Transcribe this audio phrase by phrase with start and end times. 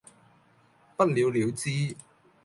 [0.97, 1.95] 不了了之